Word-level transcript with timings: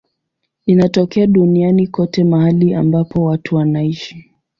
Inatokea 0.65 1.27
duniani 1.27 1.87
kote 1.87 2.23
mahali 2.23 2.73
ambapo 2.73 3.23
watu 3.23 3.55
wanaishi. 3.55 4.29